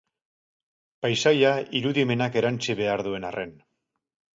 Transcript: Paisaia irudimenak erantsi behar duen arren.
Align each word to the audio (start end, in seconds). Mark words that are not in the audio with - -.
Paisaia 1.05 1.53
irudimenak 1.83 2.41
erantsi 2.45 2.81
behar 2.85 3.09
duen 3.11 3.33
arren. 3.33 3.59